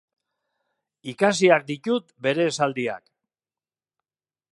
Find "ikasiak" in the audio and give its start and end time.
1.11-1.67